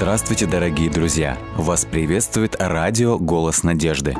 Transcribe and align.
Здравствуйте, 0.00 0.46
дорогие 0.46 0.88
друзья! 0.88 1.36
Вас 1.58 1.84
приветствует 1.84 2.56
радио 2.58 3.18
«Голос 3.18 3.62
надежды». 3.64 4.16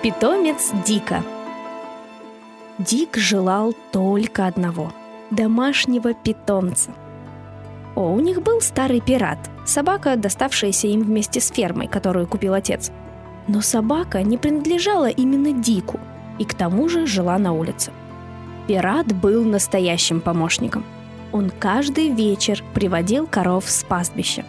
Питомец 0.00 0.70
Дика 0.86 1.24
Дик 2.78 3.16
желал 3.16 3.74
только 3.90 4.46
одного– 4.46 4.92
домашнего 5.32 6.14
питомца. 6.14 6.92
О, 7.96 8.12
у 8.12 8.20
них 8.20 8.42
был 8.42 8.60
старый 8.60 9.00
пират, 9.00 9.38
собака, 9.66 10.14
доставшаяся 10.14 10.86
им 10.86 11.02
вместе 11.02 11.40
с 11.40 11.48
фермой, 11.48 11.88
которую 11.88 12.28
купил 12.28 12.54
отец– 12.54 12.92
но 13.48 13.60
собака 13.60 14.22
не 14.22 14.38
принадлежала 14.38 15.08
именно 15.08 15.52
Дику 15.52 16.00
и 16.38 16.44
к 16.44 16.54
тому 16.54 16.88
же 16.88 17.06
жила 17.06 17.38
на 17.38 17.52
улице. 17.52 17.92
Пират 18.66 19.12
был 19.12 19.44
настоящим 19.44 20.20
помощником. 20.20 20.84
Он 21.32 21.50
каждый 21.50 22.08
вечер 22.08 22.62
приводил 22.74 23.26
коров 23.26 23.68
с 23.68 23.84
пастбища. 23.84 24.44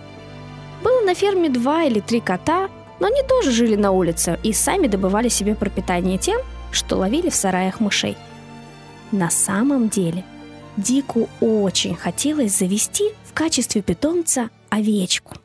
Было 0.83 1.01
на 1.01 1.15
ферме 1.15 1.49
два 1.49 1.83
или 1.83 1.99
три 1.99 2.19
кота, 2.21 2.69
но 2.99 3.07
они 3.07 3.21
тоже 3.27 3.51
жили 3.51 3.75
на 3.75 3.91
улице 3.91 4.39
и 4.43 4.53
сами 4.53 4.87
добывали 4.87 5.27
себе 5.27 5.55
пропитание 5.55 6.17
тем, 6.17 6.39
что 6.71 6.97
ловили 6.97 7.29
в 7.29 7.35
сараях 7.35 7.79
мышей. 7.79 8.15
На 9.11 9.29
самом 9.29 9.89
деле, 9.89 10.23
Дику 10.77 11.29
очень 11.39 11.95
хотелось 11.95 12.57
завести 12.57 13.11
в 13.23 13.33
качестве 13.33 13.81
питомца 13.81 14.49
овечку. 14.69 15.35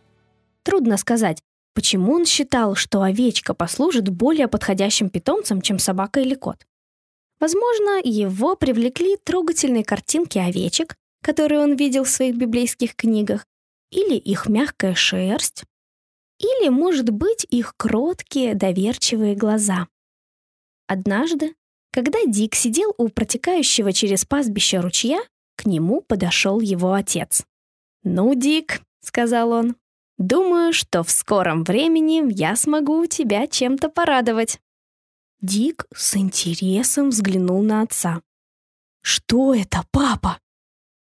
Трудно 0.62 0.96
сказать, 0.96 1.38
Почему 1.80 2.12
он 2.12 2.26
считал, 2.26 2.74
что 2.74 3.00
овечка 3.00 3.54
послужит 3.54 4.10
более 4.10 4.48
подходящим 4.48 5.08
питомцем, 5.08 5.62
чем 5.62 5.78
собака 5.78 6.20
или 6.20 6.34
кот? 6.34 6.66
Возможно, 7.40 8.02
его 8.04 8.54
привлекли 8.54 9.16
трогательные 9.16 9.82
картинки 9.82 10.36
овечек, 10.36 10.94
которые 11.22 11.58
он 11.58 11.76
видел 11.76 12.04
в 12.04 12.10
своих 12.10 12.36
библейских 12.36 12.94
книгах, 12.94 13.46
или 13.90 14.14
их 14.14 14.46
мягкая 14.46 14.94
шерсть, 14.94 15.64
или, 16.38 16.68
может 16.68 17.08
быть, 17.08 17.46
их 17.48 17.72
кроткие, 17.78 18.54
доверчивые 18.54 19.34
глаза. 19.34 19.88
Однажды, 20.86 21.54
когда 21.92 22.18
Дик 22.26 22.56
сидел 22.56 22.94
у 22.98 23.08
протекающего 23.08 23.94
через 23.94 24.26
пастбище 24.26 24.80
ручья, 24.80 25.22
к 25.56 25.64
нему 25.64 26.02
подошел 26.02 26.60
его 26.60 26.92
отец. 26.92 27.42
«Ну, 28.02 28.34
Дик»,— 28.34 28.82
сказал 29.02 29.52
он, 29.52 29.76
Думаю, 30.20 30.74
что 30.74 31.02
в 31.02 31.10
скором 31.10 31.64
времени 31.64 32.30
я 32.34 32.54
смогу 32.54 33.06
тебя 33.06 33.46
чем-то 33.46 33.88
порадовать». 33.88 34.60
Дик 35.40 35.86
с 35.94 36.14
интересом 36.14 37.08
взглянул 37.08 37.62
на 37.62 37.80
отца. 37.80 38.20
«Что 39.00 39.54
это, 39.54 39.82
папа? 39.90 40.38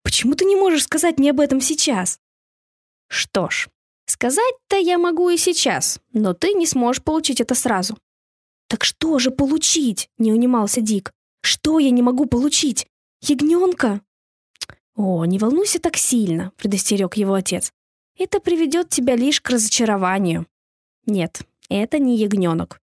Почему 0.03 0.35
ты 0.35 0.45
не 0.45 0.55
можешь 0.55 0.85
сказать 0.85 1.19
мне 1.19 1.31
об 1.31 1.41
этом 1.41 1.63
сейчас?» 1.63 2.21
«Что 3.09 3.49
ж, 3.49 3.71
сказать-то 4.05 4.77
я 4.77 4.99
могу 4.99 5.31
и 5.31 5.39
сейчас, 5.39 5.99
но 6.13 6.35
ты 6.35 6.53
не 6.53 6.67
сможешь 6.67 7.03
получить 7.03 7.41
это 7.41 7.55
сразу». 7.55 7.97
«Так 8.69 8.85
что 8.85 9.19
же 9.19 9.31
получить?»— 9.31 10.11
не 10.19 10.31
унимался 10.31 10.83
Дик. 10.83 11.11
«Что 11.41 11.79
я 11.79 11.89
не 11.89 12.03
могу 12.03 12.27
получить? 12.27 12.87
Ягненка?» 13.23 14.03
«О, 14.95 15.25
не 15.25 15.39
волнуйся 15.39 15.79
так 15.79 15.97
сильно»,— 15.97 16.53
предостерег 16.59 17.17
его 17.17 17.33
отец. 17.33 17.73
Это 18.19 18.41
приведет 18.41 18.89
тебя 18.89 19.15
лишь 19.15 19.41
к 19.41 19.51
разочарованию. 19.51 20.47
Нет, 21.05 21.43
это 21.69 21.99
не 21.99 22.17
ягненок. 22.17 22.81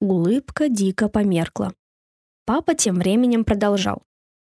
Улыбка 0.00 0.68
дико 0.68 1.08
померкла. 1.08 1.74
Папа 2.44 2.74
тем 2.74 2.96
временем 2.96 3.44
продолжал. 3.44 4.02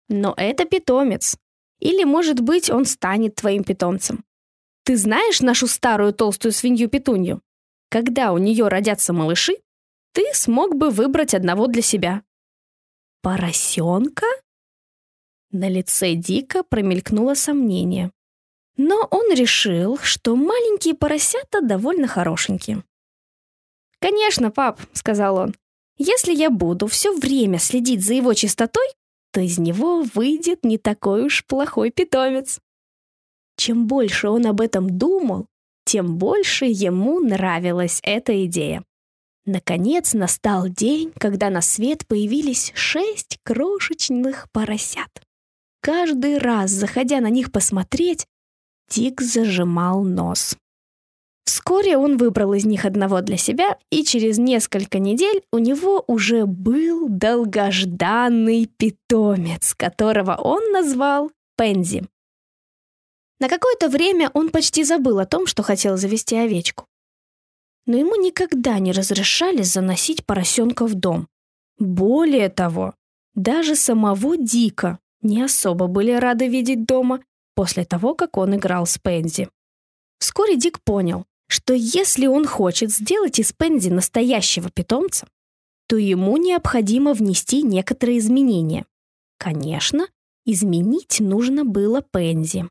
Но 0.08 0.34
это 0.36 0.64
питомец. 0.64 1.36
Или, 1.78 2.04
может 2.04 2.40
быть, 2.40 2.70
он 2.70 2.84
станет 2.84 3.36
твоим 3.36 3.64
питомцем. 3.64 4.24
Ты 4.84 4.96
знаешь 4.96 5.40
нашу 5.40 5.66
старую 5.66 6.12
толстую 6.12 6.52
свинью-петунью? 6.52 7.42
Когда 7.88 8.32
у 8.32 8.38
нее 8.38 8.68
родятся 8.68 9.12
малыши, 9.12 9.56
ты 10.12 10.24
смог 10.34 10.76
бы 10.76 10.90
выбрать 10.90 11.34
одного 11.34 11.66
для 11.68 11.82
себя. 11.82 12.22
Поросенка? 13.22 14.26
На 15.52 15.68
лице 15.68 16.14
Дика 16.14 16.62
промелькнуло 16.62 17.34
сомнение. 17.34 18.12
Но 18.82 19.06
он 19.10 19.30
решил, 19.34 19.98
что 19.98 20.34
маленькие 20.36 20.94
поросята 20.94 21.60
довольно 21.60 22.08
хорошенькие. 22.08 22.82
«Конечно, 24.00 24.50
пап»,— 24.50 24.80
сказал 24.94 25.36
он,— 25.36 25.54
«если 25.98 26.32
я 26.32 26.48
буду 26.48 26.86
все 26.86 27.14
время 27.14 27.58
следить 27.58 28.02
за 28.02 28.14
его 28.14 28.32
чистотой, 28.32 28.86
то 29.32 29.40
из 29.42 29.58
него 29.58 30.02
выйдет 30.14 30.64
не 30.64 30.78
такой 30.78 31.26
уж 31.26 31.44
плохой 31.44 31.90
питомец». 31.90 32.58
Чем 33.58 33.86
больше 33.86 34.30
он 34.30 34.46
об 34.46 34.62
этом 34.62 34.96
думал, 34.96 35.44
тем 35.84 36.16
больше 36.16 36.64
ему 36.64 37.20
нравилась 37.20 38.00
эта 38.02 38.46
идея. 38.46 38.82
Наконец 39.44 40.14
настал 40.14 40.70
день, 40.70 41.12
когда 41.18 41.50
на 41.50 41.60
свет 41.60 42.06
появились 42.06 42.72
шесть 42.74 43.40
крошечных 43.42 44.50
поросят. 44.52 45.10
Каждый 45.82 46.38
раз, 46.38 46.70
заходя 46.70 47.20
на 47.20 47.28
них 47.28 47.52
посмотреть, 47.52 48.26
Дик 48.90 49.20
зажимал 49.20 50.02
нос. 50.02 50.56
Вскоре 51.44 51.96
он 51.96 52.16
выбрал 52.16 52.54
из 52.54 52.64
них 52.64 52.84
одного 52.84 53.20
для 53.20 53.36
себя, 53.36 53.78
и 53.90 54.04
через 54.04 54.38
несколько 54.38 54.98
недель 54.98 55.42
у 55.52 55.58
него 55.58 56.04
уже 56.06 56.46
был 56.46 57.08
долгожданный 57.08 58.66
питомец, 58.76 59.74
которого 59.74 60.36
он 60.36 60.72
назвал 60.72 61.30
Пензи. 61.56 62.04
На 63.40 63.48
какое-то 63.48 63.88
время 63.88 64.30
он 64.34 64.50
почти 64.50 64.84
забыл 64.84 65.18
о 65.18 65.26
том, 65.26 65.46
что 65.46 65.62
хотел 65.62 65.96
завести 65.96 66.36
овечку. 66.36 66.86
Но 67.86 67.96
ему 67.96 68.14
никогда 68.16 68.78
не 68.78 68.92
разрешали 68.92 69.62
заносить 69.62 70.26
поросенка 70.26 70.86
в 70.86 70.94
дом. 70.94 71.26
Более 71.78 72.48
того, 72.48 72.94
даже 73.34 73.76
самого 73.76 74.36
Дика 74.36 74.98
не 75.22 75.42
особо 75.42 75.86
были 75.86 76.12
рады 76.12 76.48
видеть 76.48 76.84
дома, 76.84 77.20
после 77.60 77.84
того, 77.84 78.14
как 78.14 78.38
он 78.38 78.56
играл 78.56 78.86
с 78.86 78.96
Пензи. 78.96 79.50
Вскоре 80.18 80.56
Дик 80.56 80.80
понял, 80.80 81.26
что 81.46 81.74
если 81.74 82.26
он 82.26 82.46
хочет 82.46 82.90
сделать 82.90 83.38
из 83.38 83.52
Пензи 83.52 83.90
настоящего 83.90 84.70
питомца, 84.70 85.28
то 85.86 85.98
ему 85.98 86.38
необходимо 86.38 87.12
внести 87.12 87.60
некоторые 87.60 88.16
изменения. 88.16 88.86
Конечно, 89.36 90.08
изменить 90.46 91.20
нужно 91.20 91.66
было 91.66 92.00
Пензи. 92.00 92.64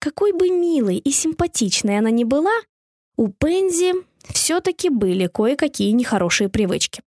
Какой 0.00 0.32
бы 0.32 0.50
милой 0.50 0.96
и 0.96 1.12
симпатичной 1.12 1.98
она 1.98 2.10
ни 2.10 2.24
была, 2.24 2.56
у 3.16 3.28
Пензи 3.28 3.92
все-таки 4.32 4.88
были 4.88 5.28
кое-какие 5.28 5.92
нехорошие 5.92 6.48
привычки. 6.48 7.04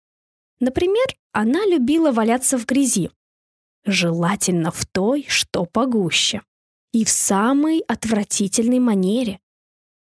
Например, 0.59 1.05
она 1.31 1.65
любила 1.67 2.11
валяться 2.11 2.57
в 2.57 2.65
грязи, 2.65 3.11
желательно 3.85 4.71
в 4.71 4.85
той, 4.85 5.25
что 5.29 5.63
погуще 5.63 6.41
и 6.93 7.03
в 7.03 7.09
самой 7.09 7.79
отвратительной 7.79 8.79
манере. 8.79 9.39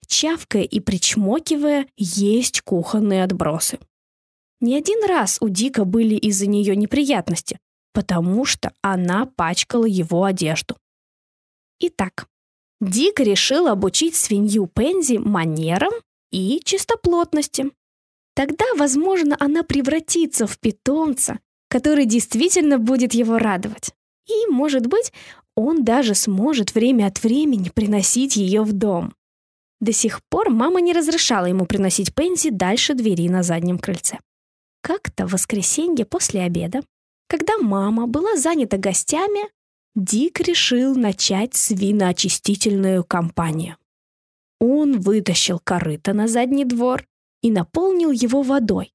Чавкая 0.07 0.63
и 0.63 0.79
причмокивая, 0.79 1.89
есть 1.97 2.61
кухонные 2.61 3.25
отбросы. 3.25 3.79
Не 4.61 4.77
один 4.77 5.05
раз 5.07 5.39
у 5.41 5.49
Дика 5.49 5.85
были 5.85 6.15
из-за 6.15 6.47
нее 6.47 6.77
неприятности, 6.77 7.59
потому 7.93 8.45
что 8.45 8.73
она 8.83 9.27
пачкала 9.27 9.87
его 9.87 10.23
одежду. 10.25 10.77
Итак, 11.81 12.29
Дик 12.81 13.21
решил 13.21 13.69
обучить 13.69 14.15
свинью 14.15 14.67
Пензи 14.67 15.17
манерам 15.17 15.93
и 16.31 16.61
чистоплотности. 16.65 17.71
Тогда, 18.35 18.65
возможно, 18.77 19.37
она 19.41 19.63
превратится 19.63 20.47
в 20.47 20.59
питомца, 20.59 21.41
который 21.69 22.07
действительно 22.07 22.79
будет 22.79 23.15
его 23.15 23.39
радовать. 23.39 23.93
И, 24.27 24.47
может 24.49 24.87
быть, 24.87 25.13
он 25.57 25.85
даже 25.85 26.15
сможет 26.15 26.75
время 26.75 27.07
от 27.07 27.23
времени 27.23 27.69
приносить 27.69 28.37
ее 28.37 28.63
в 28.63 28.73
дом. 28.73 29.15
До 29.81 29.93
сих 29.93 30.21
пор 30.29 30.51
мама 30.51 30.81
не 30.81 30.93
разрешала 30.93 31.47
ему 31.47 31.67
приносить 31.67 32.15
Пенси 32.15 32.51
дальше 32.51 32.95
двери 32.95 33.29
на 33.29 33.43
заднем 33.43 33.79
крыльце. 33.79 34.19
Как-то 34.81 35.27
в 35.27 35.33
воскресенье 35.33 36.05
после 36.05 36.43
обеда, 36.43 36.83
когда 37.29 37.59
мама 37.59 38.07
была 38.07 38.37
занята 38.37 38.77
гостями, 38.77 39.51
Дик 39.95 40.41
решил 40.41 40.95
начать 40.95 41.55
свиноочистительную 41.55 43.05
кампанию. 43.05 43.77
Он 44.59 45.01
вытащил 45.01 45.59
корыто 45.59 46.15
на 46.15 46.29
задний 46.29 46.65
двор 46.65 47.05
и 47.43 47.51
наполнил 47.51 48.11
его 48.11 48.43
водой. 48.43 48.93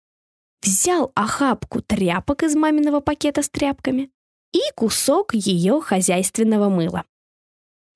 Взял 0.63 1.11
охапку 1.13 1.81
тряпок 1.81 2.43
из 2.43 2.55
маминого 2.55 2.99
пакета 2.99 3.43
с 3.43 3.49
тряпками, 3.49 4.09
и 4.57 4.71
кусок 4.75 5.33
ее 5.33 5.81
хозяйственного 5.81 6.69
мыла. 6.69 7.03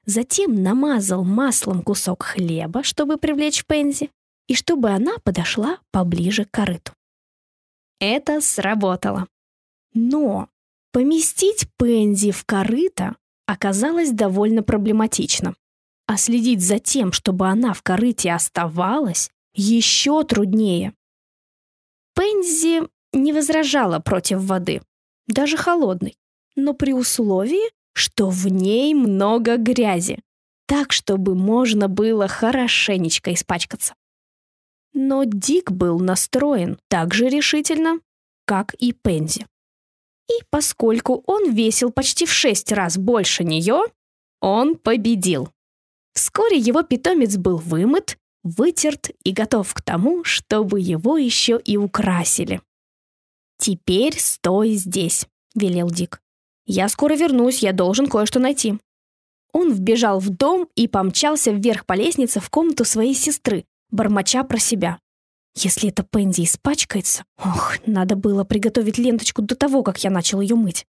Затем 0.06 0.62
намазал 0.62 1.24
маслом 1.24 1.82
кусок 1.82 2.24
хлеба, 2.24 2.84
чтобы 2.84 3.18
привлечь 3.18 3.66
Пензи, 3.66 4.10
и 4.48 4.56
чтобы 4.56 4.90
она 4.90 5.18
подошла 5.24 5.80
поближе 5.92 6.46
к 6.46 6.52
корыту. 6.52 6.94
это 8.00 8.42
сработало. 8.42 9.28
Но 9.94 10.50
поместить 10.92 11.68
Пензи 11.78 12.32
в 12.32 12.46
корыто 12.46 13.16
оказалось 13.46 14.12
довольно 14.12 14.64
проблематично. 14.64 15.56
А 16.08 16.18
следить 16.18 16.62
за 16.62 16.80
тем, 16.80 17.12
чтобы 17.12 17.48
она 17.48 17.74
в 17.74 17.82
корыте 17.84 18.34
оставалась, 18.34 19.30
еще 19.54 20.24
труднее. 20.24 20.94
Пензи 22.16 22.88
не 23.14 23.34
возражала 23.34 24.00
против 24.00 24.40
воды, 24.42 24.82
даже 25.28 25.58
холодной, 25.58 26.18
но 26.56 26.74
при 26.74 26.94
условии, 26.94 27.72
что 27.94 28.30
в 28.30 28.48
ней 28.48 28.94
много 28.94 29.58
грязи, 29.58 30.20
так, 30.66 30.92
чтобы 30.92 31.36
можно 31.36 31.88
было 31.88 32.28
хорошенечко 32.28 33.34
испачкаться. 33.34 33.94
Но 34.94 35.24
Дик 35.24 35.72
был 35.72 36.00
настроен 36.00 36.80
так 36.88 37.14
же 37.14 37.30
решительно, 37.30 38.00
как 38.46 38.74
и 38.76 38.94
Пензи. 38.94 39.48
И 40.30 40.44
поскольку 40.50 41.24
он 41.26 41.52
весил 41.52 41.92
почти 41.92 42.26
в 42.26 42.32
шесть 42.32 42.72
раз 42.72 42.98
больше 42.98 43.44
нее, 43.44 43.84
он 44.40 44.76
победил. 44.76 45.50
Вскоре 46.14 46.58
его 46.58 46.84
питомец 46.84 47.38
был 47.38 47.58
вымыт, 47.58 48.18
вытерт 48.44 49.12
и 49.24 49.32
готов 49.32 49.74
к 49.74 49.82
тому, 49.82 50.24
чтобы 50.24 50.80
его 50.80 51.18
еще 51.18 51.60
и 51.64 51.78
украсили. 51.78 52.62
«Теперь 53.58 54.20
стой 54.20 54.72
здесь»,— 54.72 55.28
велел 55.56 55.90
Дик. 55.90 56.22
«Я 56.74 56.88
скоро 56.88 57.16
вернусь, 57.16 57.64
я 57.64 57.74
должен 57.74 58.08
кое-что 58.08 58.40
найти». 58.40 58.76
Он 59.52 59.74
вбежал 59.74 60.20
в 60.20 60.30
дом 60.30 60.70
и 60.76 60.88
помчался 60.88 61.52
вверх 61.52 61.86
по 61.86 61.92
лестнице 61.92 62.40
в 62.40 62.50
комнату 62.50 62.86
своей 62.86 63.14
сестры, 63.14 63.66
бормоча 63.90 64.46
про 64.46 64.58
себя. 64.58 64.98
Если 65.54 65.90
эта 65.90 66.04
Пенди 66.04 66.46
испачкается, 66.46 67.26
ох, 67.38 67.74
надо 67.86 68.16
было 68.16 68.46
приготовить 68.46 68.98
ленточку 68.98 69.42
до 69.42 69.56
того, 69.56 69.84
как 69.84 70.02
я 70.02 70.10
начал 70.10 70.40
ее 70.40 70.56
мыть. 70.56 70.86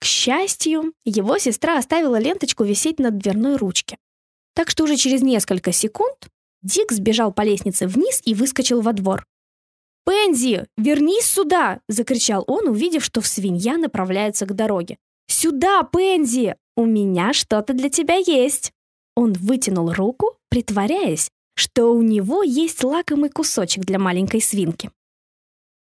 К 0.00 0.06
счастью, 0.06 0.94
его 1.04 1.36
сестра 1.36 1.76
оставила 1.76 2.18
ленточку 2.18 2.64
висеть 2.64 2.98
на 2.98 3.10
дверной 3.10 3.56
ручке. 3.56 3.98
Так 4.54 4.70
что 4.70 4.84
уже 4.84 4.96
через 4.96 5.20
несколько 5.20 5.72
секунд 5.72 6.28
Дик 6.62 6.90
сбежал 6.90 7.34
по 7.34 7.42
лестнице 7.42 7.86
вниз 7.86 8.22
и 8.24 8.32
выскочил 8.32 8.80
во 8.80 8.94
двор. 8.94 9.26
«Пензи, 10.06 10.66
вернись 10.76 11.26
сюда!»— 11.26 11.80
закричал 11.88 12.44
он, 12.46 12.68
увидев, 12.68 13.04
что 13.04 13.20
свинья 13.22 13.76
направляется 13.76 14.46
к 14.46 14.54
дороге. 14.54 14.98
«Сюда, 15.26 15.82
Пензи! 15.82 16.54
У 16.76 16.84
меня 16.84 17.32
что-то 17.32 17.72
для 17.74 17.90
тебя 17.90 18.14
есть!» 18.14 18.72
Он 19.16 19.32
вытянул 19.32 19.92
руку, 19.92 20.38
притворяясь, 20.48 21.30
что 21.56 21.86
у 21.86 22.02
него 22.02 22.44
есть 22.44 22.84
лакомый 22.84 23.30
кусочек 23.30 23.84
для 23.84 23.98
маленькой 23.98 24.40
свинки. 24.40 24.92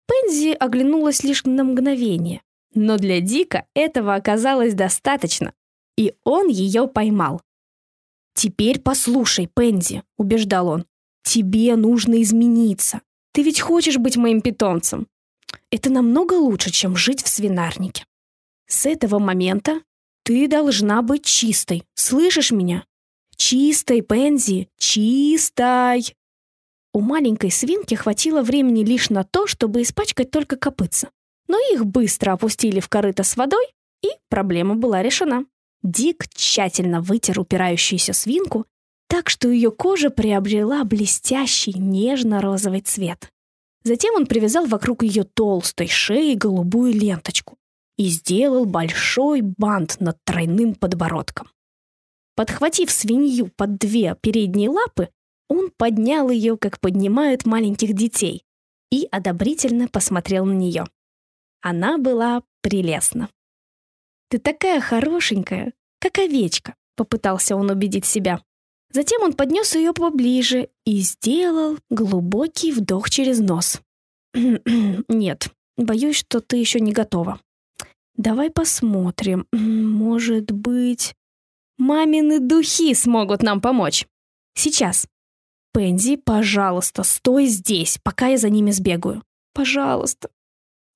Пензи 0.08 0.54
оглянулась 0.54 1.24
лишь 1.24 1.44
на 1.44 1.64
мгновение, 1.64 2.42
но 2.74 2.98
для 2.98 3.20
Дика 3.20 3.66
этого 3.76 4.16
оказалось 4.16 4.74
достаточно, 4.74 5.54
и 5.98 6.14
он 6.24 6.48
ее 6.48 6.88
поймал. 6.88 7.42
«Теперь 8.36 8.80
послушай, 8.80 9.50
Пензи»,— 9.54 10.04
убеждал 10.18 10.70
он,— 10.70 10.86
«тебе 11.24 11.76
нужно 11.76 12.22
измениться. 12.22 13.02
Ты 13.34 13.44
ведь 13.44 13.60
хочешь 13.60 13.98
быть 13.98 14.16
моим 14.16 14.42
питомцем. 14.42 15.08
Это 15.72 15.90
намного 15.90 16.34
лучше, 16.34 16.72
чем 16.72 16.96
жить 16.96 17.24
в 17.24 17.28
свинарнике. 17.28 18.06
С 18.68 18.86
этого 18.86 19.20
момента 19.20 19.82
ты 20.24 20.48
должна 20.48 21.02
быть 21.02 21.26
чистой, 21.26 21.84
слышишь 21.96 22.52
меня? 22.52 22.86
Чистой, 23.36 24.02
Пензи, 24.02 24.70
чистой!» 24.78 26.16
У 26.94 27.02
маленькой 27.02 27.52
свинки 27.52 27.96
хватило 27.96 28.44
времени 28.44 28.86
лишь 28.86 29.10
на 29.10 29.24
то, 29.24 29.48
чтобы 29.48 29.82
испачкать 29.82 30.30
только 30.32 30.56
копытца. 30.56 31.10
Но 31.48 31.58
их 31.74 31.86
быстро 31.86 32.34
опустили 32.34 32.80
в 32.80 32.88
корыто 32.88 33.24
с 33.24 33.36
водой, 33.36 33.66
и 34.04 34.10
проблема 34.30 34.76
была 34.76 35.02
решена. 35.02 35.46
Дик 35.82 36.28
тщательно 36.30 37.02
вытер 37.02 37.40
упирающуюся 37.40 38.14
свинку, 38.14 38.66
так 39.14 39.30
что 39.30 39.48
ее 39.48 39.70
кожа 39.70 40.10
приобрела 40.10 40.84
блестящий 40.84 41.78
нежно-розовый 41.78 42.82
цвет. 42.82 43.32
Затем 43.84 44.16
он 44.16 44.26
привязал 44.26 44.66
вокруг 44.66 45.04
ее 45.04 45.24
толстой 45.24 45.88
шеи 45.88 46.34
голубую 46.34 46.94
ленточку 46.94 47.60
и 47.96 48.08
сделал 48.08 48.66
большой 48.66 49.42
бант 49.42 49.98
над 50.00 50.18
тройным 50.24 50.74
подбородком. 50.74 51.48
Подхватив 52.36 52.90
свинью 52.90 53.52
под 53.56 53.78
две 53.78 54.18
передние 54.20 54.72
лапы, 54.72 55.10
он 55.48 55.70
поднял 55.78 56.32
ее, 56.32 56.58
как 56.58 56.80
поднимают 56.80 57.46
маленьких 57.46 57.94
детей, 57.94 58.44
и 58.90 59.08
одобрительно 59.12 59.88
посмотрел 59.90 60.44
на 60.46 60.54
нее. 60.54 60.86
Она 61.62 62.00
была 62.00 62.42
прелестна. 62.62 63.30
«Ты 64.30 64.40
такая 64.40 64.82
хорошенькая, 64.82 65.74
как 66.00 66.18
овечка»,— 66.18 66.74
попытался 66.96 67.56
он 67.56 67.70
убедить 67.70 68.08
себя. 68.08 68.42
Затем 68.94 69.24
он 69.24 69.34
поднес 69.34 69.76
ее 69.76 69.92
поближе 69.92 70.70
и 70.86 71.00
сделал 71.00 71.80
глубокий 71.90 72.72
вдох 72.72 73.10
через 73.10 73.40
нос. 73.40 73.82
«Нет, 74.34 75.50
боюсь, 75.78 76.18
что 76.18 76.40
ты 76.40 76.58
еще 76.58 76.80
не 76.80 76.94
готова. 76.94 77.42
Давай 78.16 78.50
посмотрим. 78.52 79.48
Может 79.52 80.52
быть...» 80.52 81.16
Мамины 81.80 82.40
духи 82.40 82.94
смогут 82.94 83.42
нам 83.42 83.60
помочь. 83.60 84.06
Сейчас. 84.54 85.08
Пензи, 85.74 86.18
пожалуйста, 86.18 87.02
стой 87.02 87.48
здесь, 87.48 87.98
пока 88.04 88.28
я 88.28 88.38
за 88.38 88.50
ними 88.50 88.70
сбегаю. 88.70 89.24
Пожалуйста. 89.54 90.30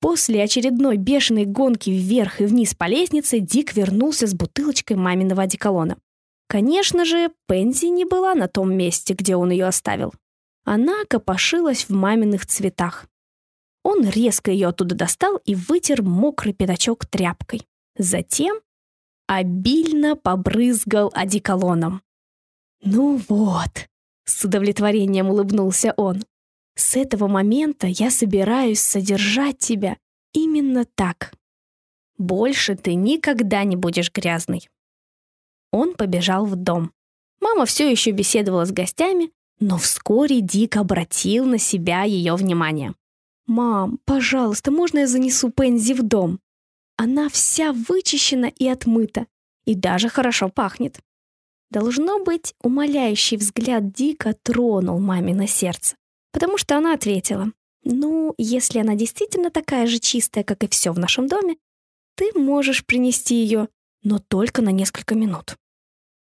После 0.00 0.40
очередной 0.40 0.96
бешеной 0.96 1.46
гонки 1.46 1.90
вверх 1.90 2.40
и 2.40 2.46
вниз 2.46 2.76
по 2.76 2.84
лестнице 2.84 3.40
Дик 3.40 3.74
вернулся 3.74 4.28
с 4.28 4.34
бутылочкой 4.34 4.96
маминого 4.96 5.42
одеколона. 5.42 5.98
Конечно 6.48 7.04
же, 7.04 7.30
Пензи 7.46 7.86
не 7.86 8.06
была 8.06 8.34
на 8.34 8.48
том 8.48 8.74
месте, 8.74 9.12
где 9.12 9.36
он 9.36 9.50
ее 9.50 9.66
оставил. 9.66 10.14
Она 10.64 11.04
копошилась 11.08 11.84
в 11.84 11.90
маминых 11.90 12.46
цветах. 12.46 13.06
Он 13.84 14.08
резко 14.08 14.50
ее 14.50 14.68
оттуда 14.68 14.94
достал 14.94 15.36
и 15.44 15.54
вытер 15.54 16.02
мокрый 16.02 16.54
пятачок 16.54 17.06
тряпкой. 17.06 17.66
Затем 17.96 18.60
обильно 19.26 20.16
побрызгал 20.16 21.10
одеколоном. 21.14 22.02
«Ну 22.82 23.20
вот»,— 23.28 23.88
с 24.24 24.44
удовлетворением 24.44 25.28
улыбнулся 25.28 25.92
он, 25.96 26.24
«с 26.76 26.96
этого 26.96 27.28
момента 27.28 27.86
я 27.86 28.10
собираюсь 28.10 28.80
содержать 28.80 29.58
тебя 29.58 29.98
именно 30.32 30.86
так. 30.94 31.32
Больше 32.16 32.74
ты 32.74 32.94
никогда 32.94 33.64
не 33.64 33.76
будешь 33.76 34.12
грязный». 34.12 34.68
Он 35.70 35.94
побежал 35.94 36.46
в 36.46 36.56
дом. 36.56 36.92
Мама 37.40 37.66
все 37.66 37.90
еще 37.90 38.10
беседовала 38.10 38.64
с 38.64 38.72
гостями, 38.72 39.30
но 39.60 39.78
вскоре 39.78 40.40
Дик 40.40 40.76
обратил 40.76 41.44
на 41.44 41.58
себя 41.58 42.02
ее 42.02 42.34
внимание. 42.34 42.94
«Мам, 43.46 43.98
пожалуйста, 44.04 44.70
можно 44.70 45.00
я 45.00 45.06
занесу 45.06 45.50
Пензи 45.50 45.94
в 45.94 46.02
дом?» 46.02 46.40
Она 46.96 47.28
вся 47.28 47.72
вычищена 47.72 48.46
и 48.46 48.66
отмыта, 48.66 49.26
и 49.64 49.74
даже 49.74 50.08
хорошо 50.08 50.48
пахнет. 50.48 50.98
Должно 51.70 52.22
быть, 52.24 52.54
умоляющий 52.62 53.36
взгляд 53.36 53.92
Дика 53.92 54.34
тронул 54.42 54.98
мамино 54.98 55.46
сердце, 55.46 55.96
потому 56.32 56.58
что 56.58 56.76
она 56.76 56.94
ответила, 56.94 57.52
«Ну, 57.84 58.34
если 58.36 58.80
она 58.80 58.94
действительно 58.96 59.50
такая 59.50 59.86
же 59.86 59.98
чистая, 59.98 60.44
как 60.44 60.64
и 60.64 60.68
все 60.68 60.92
в 60.92 60.98
нашем 60.98 61.26
доме, 61.26 61.56
ты 62.16 62.32
можешь 62.34 62.84
принести 62.84 63.36
ее, 63.36 63.68
но 64.08 64.18
только 64.18 64.62
на 64.62 64.70
несколько 64.70 65.14
минут». 65.14 65.56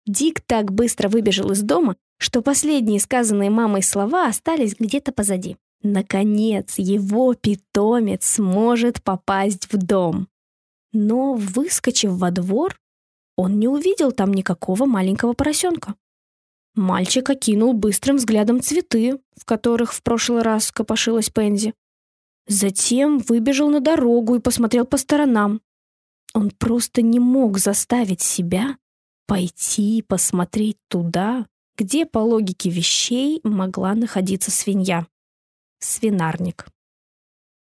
Дик 0.06 0.40
так 0.40 0.72
быстро 0.72 1.08
выбежал 1.08 1.50
из 1.50 1.62
дома, 1.62 1.96
что 2.18 2.42
последние 2.42 3.00
сказанные 3.00 3.48
мамой 3.48 3.82
слова 3.82 4.26
остались 4.26 4.76
где-то 4.78 5.12
позади. 5.12 5.56
Наконец, 5.82 6.74
его 6.76 7.34
питомец 7.34 8.26
сможет 8.26 9.02
попасть 9.02 9.72
в 9.72 9.78
дом. 9.78 10.28
Но, 10.92 11.34
выскочив 11.34 12.12
во 12.12 12.30
двор, 12.30 12.78
он 13.36 13.58
не 13.58 13.68
увидел 13.68 14.12
там 14.12 14.34
никакого 14.34 14.84
маленького 14.84 15.32
поросенка. 15.32 15.94
Мальчик 16.74 17.30
окинул 17.30 17.72
быстрым 17.72 18.16
взглядом 18.16 18.60
цветы, 18.60 19.18
в 19.36 19.44
которых 19.46 19.94
в 19.94 20.02
прошлый 20.02 20.42
раз 20.42 20.70
копошилась 20.70 21.30
Пензи. 21.30 21.72
Затем 22.46 23.18
выбежал 23.18 23.70
на 23.70 23.80
дорогу 23.80 24.34
и 24.34 24.40
посмотрел 24.40 24.84
по 24.84 24.98
сторонам. 24.98 25.62
Он 26.34 26.50
просто 26.50 27.02
не 27.02 27.18
мог 27.18 27.58
заставить 27.58 28.20
себя 28.20 28.76
пойти 29.26 29.98
и 29.98 30.02
посмотреть 30.02 30.76
туда, 30.88 31.46
где, 31.76 32.04
по 32.04 32.18
логике 32.18 32.68
вещей, 32.68 33.40
могла 33.44 33.94
находиться 33.94 34.50
свинья. 34.50 35.06
Свинарник. 35.78 36.66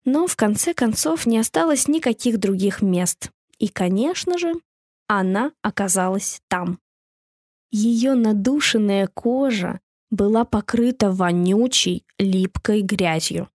Но 0.04 0.26
в 0.26 0.36
конце 0.36 0.72
концов 0.74 1.26
не 1.26 1.38
осталось 1.38 1.88
никаких 1.88 2.38
других 2.38 2.82
мест. 2.82 3.30
И, 3.58 3.68
конечно 3.68 4.38
же, 4.38 4.54
она 5.08 5.52
оказалась 5.62 6.40
там. 6.48 6.78
Ее 7.72 8.14
надушенная 8.14 9.08
кожа 9.08 9.80
была 10.10 10.44
покрыта 10.44 11.10
вонючей, 11.10 12.04
липкой 12.18 12.82
грязью. 12.82 13.50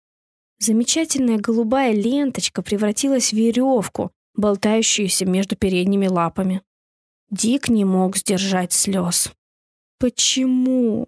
Замечательная 0.59 1.37
голубая 1.37 1.93
ленточка 1.93 2.61
превратилась 2.61 3.29
в 3.29 3.33
веревку, 3.33 4.11
болтающуюся 4.39 5.25
между 5.25 5.55
передними 5.55 6.07
лапами. 6.07 6.61
Дик 7.29 7.69
не 7.69 7.85
мог 7.85 8.17
сдержать 8.17 8.73
слез. 8.73 9.31
Почему? 9.99 11.07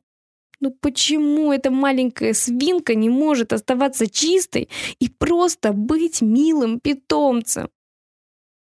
Ну 0.60 0.72
почему 0.80 1.52
эта 1.52 1.72
маленькая 1.72 2.34
свинка 2.34 2.94
не 2.94 3.10
может 3.10 3.54
оставаться 3.54 4.08
чистой 4.08 4.70
и 5.00 5.10
просто 5.10 5.74
быть 5.74 6.22
милым 6.22 6.80
питомцем? 6.80 7.70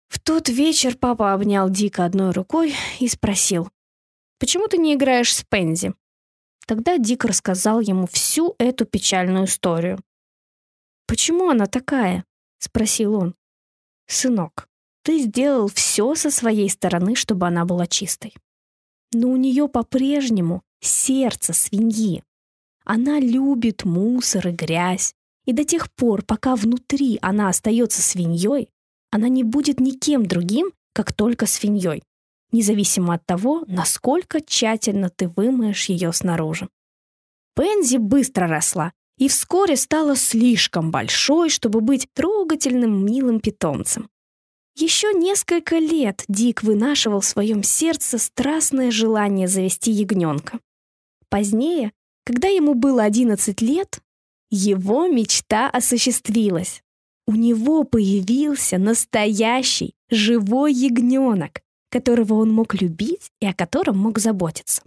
В 0.10 0.20
тот 0.20 0.50
вечер 0.50 0.98
папа 0.98 1.34
обнял 1.34 1.70
Дика 1.70 2.04
одной 2.04 2.32
рукой 2.32 2.74
и 3.00 3.08
спросил, 3.08 3.70
«Почему 4.40 4.68
ты 4.68 4.78
не 4.78 4.94
играешь 4.94 5.34
с 5.34 5.44
Пензи?» 5.44 5.94
Тогда 6.68 6.98
Дик 6.98 7.26
рассказал 7.26 7.80
ему 7.80 8.08
всю 8.08 8.56
эту 8.58 8.86
печальную 8.86 9.46
историю. 9.46 10.00
«Почему 11.08 11.50
она 11.50 11.68
такая?»— 11.68 12.26
спросил 12.60 13.16
он. 13.16 13.36
«Сынок, 14.08 14.68
ты 15.04 15.20
сделал 15.20 15.68
все 15.68 16.16
со 16.16 16.32
своей 16.32 16.70
стороны, 16.70 17.16
чтобы 17.16 17.48
она 17.48 17.66
была 17.66 17.86
чистой. 17.86 18.34
Но 19.14 19.30
у 19.30 19.38
нее 19.38 19.68
по-прежнему 19.68 20.64
сердце 20.82 21.54
свиньи. 21.54 22.24
Она 22.84 23.20
любит 23.20 23.86
мусор 23.86 24.48
и 24.48 24.52
грязь, 24.52 25.14
и 25.46 25.54
до 25.54 25.64
тех 25.64 25.92
пор, 25.94 26.24
пока 26.24 26.56
внутри 26.56 27.20
она 27.22 27.50
остается 27.50 28.02
свиньей, 28.02 28.70
она 29.12 29.28
не 29.28 29.44
будет 29.44 29.80
никем 29.80 30.26
другим, 30.26 30.72
как 30.94 31.14
только 31.14 31.46
свиньей, 31.46 32.04
независимо 32.52 33.14
от 33.14 33.26
того, 33.26 33.64
насколько 33.68 34.42
тщательно 34.42 35.10
ты 35.10 35.28
вымоешь 35.28 35.90
ее 35.90 36.12
снаружи. 36.14 36.68
Пензи 37.56 37.98
быстро 37.98 38.48
росла 38.48 38.92
и 39.18 39.28
вскоре 39.28 39.76
стала 39.76 40.16
слишком 40.16 40.92
большой, 40.92 41.50
чтобы 41.50 41.82
быть 41.82 42.08
трогательным, 42.14 43.06
милым 43.06 43.40
питомцем. 43.40 44.10
Еще 44.78 45.14
несколько 45.14 45.78
лет 45.78 46.24
Дик 46.28 46.62
вынашивал 46.62 47.22
в 47.22 47.26
своем 47.26 47.64
сердце 47.64 48.18
страстное 48.18 48.92
желание 48.92 49.48
завести 49.48 49.92
ягненка. 49.92 50.60
Позднее, 51.30 51.94
когда 52.26 52.50
ему 52.50 52.74
было 52.74 53.04
11 53.04 53.62
лет, 53.62 54.02
его 54.52 55.08
мечта 55.08 55.70
осуществилась. 55.70 56.82
У 57.26 57.36
него 57.36 57.84
появился 57.86 58.78
настоящий 58.78 59.96
живой 60.10 60.74
ягненок, 60.74 61.62
которого 61.90 62.36
он 62.36 62.52
мог 62.52 62.76
любить 62.76 63.32
и 63.40 63.48
о 63.48 63.54
котором 63.54 63.98
мог 63.98 64.20
заботиться. 64.20 64.84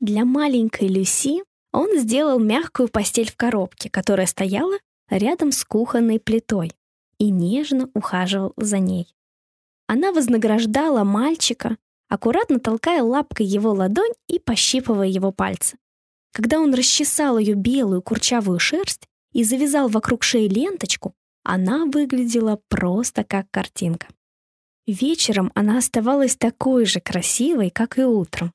Для 0.00 0.24
маленькой 0.24 0.88
Люси 0.88 1.42
он 1.72 1.98
сделал 1.98 2.38
мягкую 2.38 2.88
постель 2.88 3.30
в 3.30 3.36
коробке, 3.36 3.90
которая 3.90 4.26
стояла 4.26 4.76
рядом 5.08 5.52
с 5.52 5.64
кухонной 5.64 6.20
плитой, 6.20 6.72
и 7.18 7.30
нежно 7.30 7.90
ухаживал 7.94 8.54
за 8.56 8.78
ней. 8.78 9.14
Она 9.86 10.12
вознаграждала 10.12 11.04
мальчика, 11.04 11.76
аккуратно 12.08 12.58
толкая 12.60 13.02
лапкой 13.02 13.46
его 13.46 13.72
ладонь 13.72 14.12
и 14.26 14.38
пощипывая 14.38 15.08
его 15.08 15.32
пальцы. 15.32 15.78
Когда 16.32 16.60
он 16.60 16.74
расчесал 16.74 17.38
ее 17.38 17.54
белую 17.54 18.02
курчавую 18.02 18.58
шерсть 18.58 19.08
и 19.32 19.44
завязал 19.44 19.88
вокруг 19.88 20.22
шеи 20.22 20.48
ленточку, 20.48 21.14
она 21.42 21.86
выглядела 21.86 22.60
просто 22.68 23.24
как 23.24 23.50
картинка. 23.50 24.08
Вечером 24.86 25.52
она 25.54 25.78
оставалась 25.78 26.36
такой 26.36 26.84
же 26.84 27.00
красивой, 27.00 27.70
как 27.70 27.98
и 27.98 28.02
утром. 28.02 28.52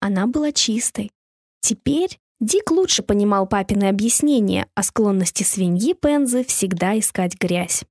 Она 0.00 0.26
была 0.26 0.52
чистой. 0.52 1.12
Теперь 1.60 2.18
Дик 2.40 2.70
лучше 2.70 3.02
понимал 3.02 3.46
папины 3.46 3.84
объяснения 3.84 4.66
о 4.74 4.82
склонности 4.82 5.42
свиньи 5.42 5.92
Пензы 5.92 6.44
всегда 6.44 6.98
искать 6.98 7.38
грязь. 7.38 7.84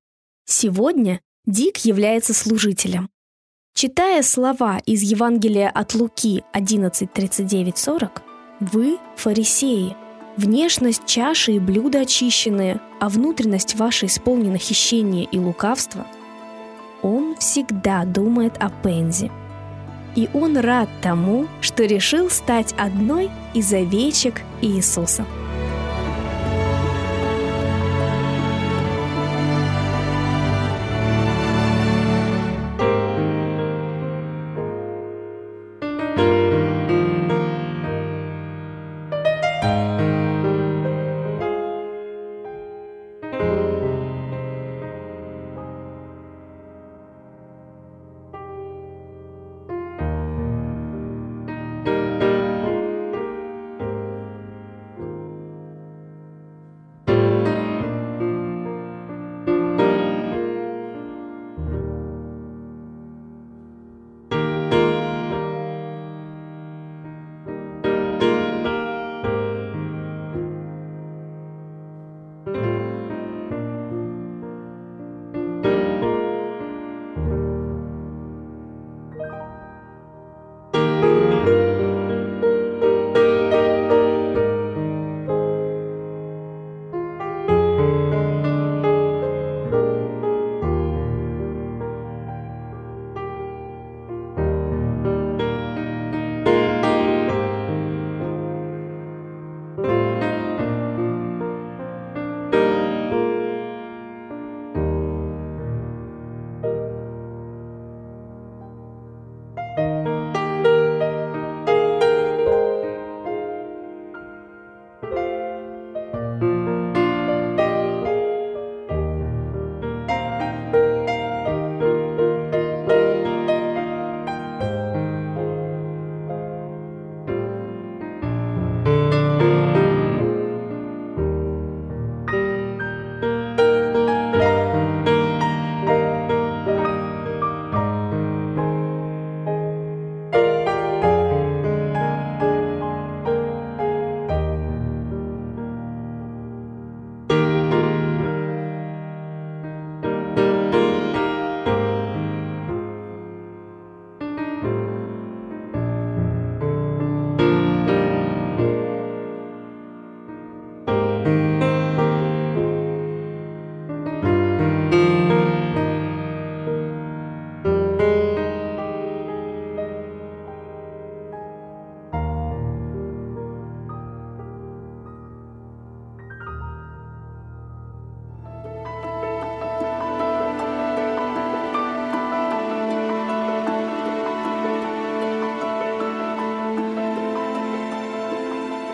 Сегодня 0.45 1.21
Дик 1.45 1.77
является 1.79 2.33
служителем. 2.33 3.09
Читая 3.75 4.23
слова 4.23 4.79
из 4.85 5.03
Евангелия 5.03 5.69
от 5.69 5.93
Луки 5.93 6.43
11.39.40, 6.53 8.21
«Вы– 8.59 8.97
фарисеи, 9.15 9.95
Внешность 10.39 11.05
чаши 11.05 11.51
и 11.51 11.59
блюда 11.59 11.99
очищенные, 11.99 12.79
а 13.01 13.09
внутренность 13.09 13.75
ваша 13.75 14.05
исполнена 14.05 14.57
хищения 14.57 15.27
и 15.29 15.37
лукавства. 15.37 16.07
Он 17.01 17.35
всегда 17.35 18.05
думает 18.05 18.53
о 18.57 18.69
Пензи. 18.69 19.29
И 20.15 20.29
он 20.33 20.57
рад 20.57 20.89
тому, 21.01 21.47
что 21.61 21.85
решил 21.85 22.29
стать 22.29 22.73
одной 22.77 23.29
из 23.53 23.71
овечек 23.73 24.41
Иисуса. 24.61 25.25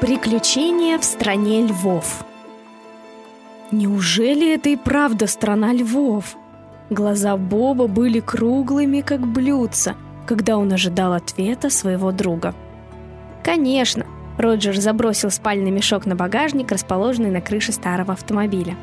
Приключения 0.06 1.00
в 1.00 1.04
стране 1.04 1.66
львов. 1.66 2.24
Неужели 3.72 4.54
это 4.54 4.70
и 4.70 4.76
правда 4.76 5.26
страна 5.26 5.74
львов? 5.74 6.36
Глаза 6.92 7.36
Боба 7.38 7.88
были 7.88 8.20
круглыми, 8.20 9.02
как 9.02 9.26
блюдца, 9.26 9.96
когда 10.28 10.60
он 10.60 10.72
ожидал 10.72 11.14
ответа 11.14 11.72
своего 11.72 12.12
друга. 12.12 12.54
Конечно, 13.44 14.06
Роджер 14.38 14.80
забросил 14.80 15.32
спальный 15.32 15.72
мешок 15.72 16.06
на 16.06 16.16
багажник, 16.16 16.72
расположенный 16.72 17.32
на 17.32 17.42
крыше 17.42 17.72
старого 17.72 18.14
автомобиля. 18.14 18.78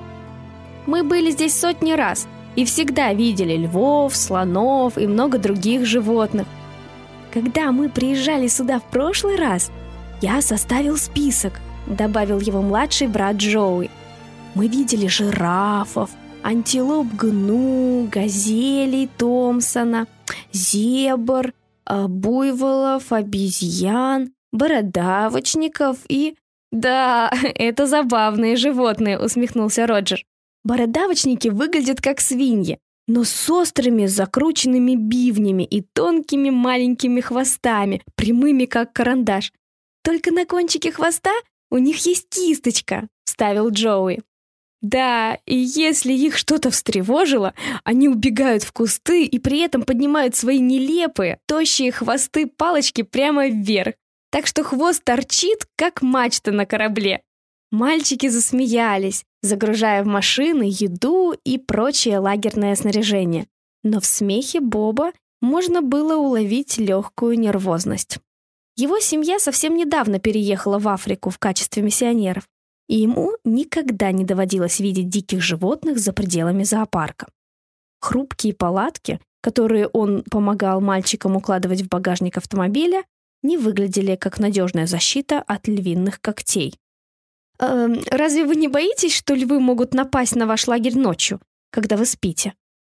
Мы 0.87 1.05
были 1.05 1.31
здесь 1.31 1.57
сотни 1.57 1.93
раз 1.93 2.27
и 2.57 2.65
всегда 2.65 3.13
видели 3.13 3.57
львов, 3.57 4.17
слонов 4.17 4.99
и 4.99 5.07
много 5.07 5.39
других 5.39 5.87
животных. 5.87 6.49
Когда 7.33 7.71
мы 7.71 7.89
приезжали 7.89 8.49
сюда 8.49 8.81
в 8.81 8.83
прошлый 8.83 9.37
раз, 9.37 9.71
я 10.23 10.41
составил 10.41 10.97
список, 10.97 11.53
добавил 11.87 12.39
его 12.39 12.63
младший 12.63 13.09
брат 13.09 13.37
Джоуи. 13.37 13.91
Мы 14.55 14.69
видели 14.69 15.09
жирафов, 15.09 16.11
антилоп 16.43 17.09
гну, 17.09 18.09
газелей 18.11 19.11
Томпсона, 19.19 20.07
зебр, 20.53 21.53
э, 21.87 22.07
буйволов, 22.07 23.13
обезьян, 23.13 24.33
бородавочников 24.53 25.99
и... 26.09 26.37
«Да, 26.71 27.31
это 27.55 27.87
забавные 27.87 28.57
животные»,— 28.57 29.19
усмехнулся 29.21 29.87
Роджер. 29.87 30.25
Бородавочники 30.65 31.49
выглядят 31.49 32.01
как 32.01 32.21
свиньи, 32.21 32.79
но 33.09 33.25
с 33.25 33.51
острыми 33.51 34.07
закрученными 34.07 34.95
бивнями 34.95 35.65
и 35.65 35.83
тонкими 35.83 36.51
маленькими 36.51 37.21
хвостами, 37.21 38.01
прямыми 38.15 38.67
как 38.67 38.93
карандаш. 38.93 39.53
Только 40.03 40.33
на 40.33 40.47
кончике 40.47 40.93
хвоста 40.93 41.33
у 41.71 41.79
них 41.79 42.05
есть 42.07 42.29
кисточка, 42.29 43.09
вставил 43.25 43.71
Джоуи. 43.71 44.23
Да, 44.83 45.39
и 45.47 45.57
если 45.57 46.13
их 46.13 46.37
что-то 46.37 46.71
встревожило, 46.71 47.55
они 47.85 48.09
убегают 48.09 48.65
в 48.65 48.73
кусты 48.73 49.25
и 49.25 49.39
при 49.39 49.61
этом 49.61 49.83
поднимают 49.85 50.35
свои 50.35 50.59
нелепые, 50.59 51.39
тощие 51.47 51.93
хвосты-палочки 51.93 53.03
прямо 53.03 53.47
вверх. 53.47 53.95
Так 54.31 54.49
что 54.49 54.65
хвост 54.65 55.05
торчит, 55.05 55.67
как 55.77 56.03
мачта 56.03 56.51
на 56.51 56.67
корабле. 56.67 57.23
Мальчики 57.71 58.29
засмеялись, 58.29 59.25
загружая 59.41 60.03
в 60.03 60.07
машины 60.07 60.65
еду 60.69 61.33
и 61.45 61.59
прочее 61.59 62.19
лагерное 62.19 62.75
снаряжение. 62.75 63.47
Но 63.85 64.01
в 64.01 64.07
смехе 64.07 64.61
Боба 64.61 65.13
можно 65.41 65.81
было 65.81 66.17
уловить 66.17 66.79
легкую 66.79 67.39
нервозность. 67.39 68.19
Его 68.77 69.01
семья 69.01 69.39
совсем 69.39 69.77
недавно 69.77 70.19
переехала 70.19 70.79
в 70.79 70.89
Африку 70.89 71.31
в 71.31 71.39
качестве 71.39 71.83
миссионеров, 71.83 72.49
и 72.89 72.97
ему 73.01 73.33
никогда 73.45 74.13
не 74.13 74.25
доводилось 74.25 74.81
видеть 74.81 75.09
диких 75.09 75.43
животных 75.43 75.99
за 75.99 76.13
пределами 76.13 76.65
зоопарка. 76.65 77.27
Хрупкие 78.01 78.55
палатки, 78.55 79.21
которые 79.43 79.89
он 79.89 80.25
помогал 80.31 80.81
мальчикам 80.81 81.37
укладывать 81.37 81.83
в 81.83 81.89
багажник 81.89 82.39
автомобиля, 82.39 83.05
не 83.43 83.59
выглядели 83.59 84.17
как 84.17 84.39
надежная 84.39 84.87
защита 84.87 85.41
от 85.41 85.69
львиных 85.69 86.21
когтей. 86.21 86.79
«Э, 87.59 87.89
«Разве 88.11 88.45
вы 88.45 88.57
не 88.57 88.69
боитесь, 88.69 89.15
что 89.15 89.35
львы 89.35 89.61
могут 89.61 89.95
напасть 89.95 90.37
на 90.37 90.47
ваш 90.47 90.67
лагерь 90.67 90.97
ночью, 90.97 91.41
когда 91.71 91.97
вы 91.97 92.07
спите?» 92.07 92.55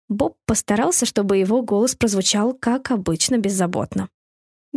Боб 0.09 0.37
постарался, 0.45 1.05
чтобы 1.05 1.37
его 1.37 1.61
голос 1.61 1.95
прозвучал, 1.95 2.53
как 2.53 2.91
обычно, 2.91 3.37
беззаботно. 3.37 4.09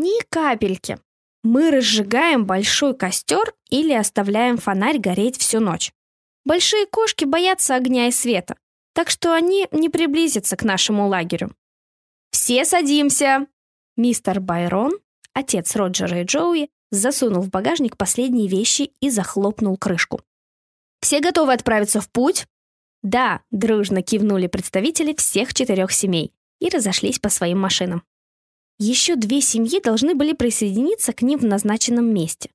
«Ни 0.02 0.22
капельки. 0.30 0.98
Мы 1.42 1.70
разжигаем 1.70 2.46
большой 2.46 2.96
костер 2.96 3.54
или 3.68 3.92
оставляем 3.92 4.56
фонарь 4.56 4.98
гореть 4.98 5.36
всю 5.36 5.60
ночь. 5.60 5.92
Большие 6.46 6.86
кошки 6.86 7.26
боятся 7.26 7.74
огня 7.74 8.08
и 8.08 8.10
света, 8.10 8.56
так 8.94 9.10
что 9.10 9.34
они 9.34 9.68
не 9.72 9.90
приблизятся 9.90 10.56
к 10.56 10.62
нашему 10.62 11.06
лагерю. 11.06 11.54
Все 12.30 12.64
садимся!» 12.64 13.46
Мистер 13.98 14.40
Байрон, 14.40 14.92
отец 15.34 15.76
Роджера 15.76 16.22
и 16.22 16.24
Джоуи, 16.24 16.70
засунул 16.90 17.42
в 17.42 17.50
багажник 17.50 17.98
последние 17.98 18.48
вещи 18.48 18.92
и 19.02 19.10
захлопнул 19.10 19.76
крышку. 19.76 20.22
«Все 21.02 21.20
готовы 21.20 21.52
отправиться 21.52 22.00
в 22.00 22.08
путь?» 22.10 22.46
«Да»,— 23.02 23.42
дружно 23.50 24.00
кивнули 24.00 24.46
представители 24.46 25.14
всех 25.14 25.52
четырех 25.52 25.92
семей 25.92 26.32
и 26.58 26.70
разошлись 26.70 27.18
по 27.18 27.28
своим 27.28 27.60
машинам. 27.60 28.02
Еще 28.82 29.14
две 29.14 29.42
семьи 29.42 29.78
должны 29.78 30.14
были 30.14 30.32
присоединиться 30.32 31.12
к 31.12 31.20
ним 31.20 31.38
в 31.38 31.44
назначенном 31.44 32.14
месте. 32.14 32.48